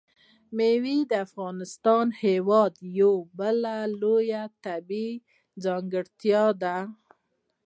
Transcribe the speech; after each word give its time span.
مېوې 0.57 0.97
د 1.11 1.13
افغانستان 1.25 2.05
هېواد 2.23 2.73
یوه 2.99 3.19
بله 3.37 3.73
لویه 4.01 4.43
طبیعي 4.65 5.13
ځانګړتیا 5.63 6.45
ده. 6.61 6.77